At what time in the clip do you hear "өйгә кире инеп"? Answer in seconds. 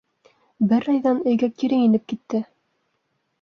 1.33-2.09